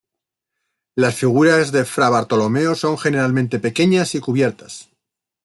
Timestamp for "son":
2.73-2.97